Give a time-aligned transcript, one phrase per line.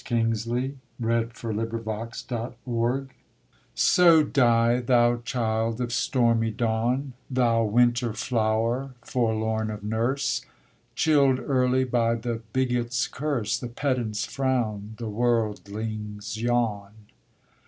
[0.09, 3.07] ON THE DEATH OF A CERTAIN JOURNAL
[3.75, 10.43] So die, thou child of stormy dawn, Thou winter flower, forlorn of nurse;
[10.95, 16.93] Chilled early by the bigot's curse, The pedant's frown, the worldling's yawn.